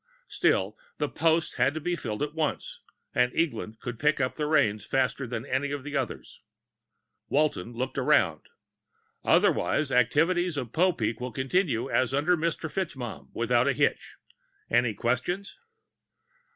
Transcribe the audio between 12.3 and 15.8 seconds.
Mr. FitzMaugham, without a hitch. Any questions?"